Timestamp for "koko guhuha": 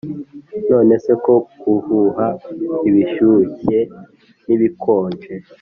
1.23-2.27